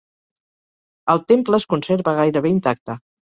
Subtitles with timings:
[1.15, 2.99] El temple es conserva gairebé intacte.